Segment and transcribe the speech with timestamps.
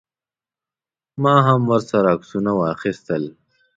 [1.23, 3.23] ما هم ورسره عکسونه واخیستل.